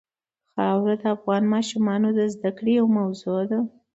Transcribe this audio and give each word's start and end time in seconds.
خاوره 0.53 0.95
د 1.01 1.03
افغان 1.15 1.43
ماشومانو 1.53 2.07
د 2.17 2.19
زده 2.33 2.51
کړې 2.57 2.71
یوه 2.79 2.91
موضوع 2.99 3.39
ده. 3.51 3.59